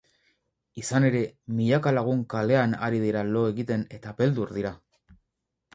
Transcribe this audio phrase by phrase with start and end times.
[0.83, 1.21] Izan ere,
[1.59, 4.75] milaka lagun kalean ari dira lo egiten eta beldur dira.